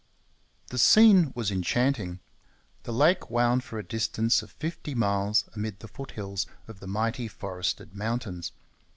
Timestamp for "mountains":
7.93-8.51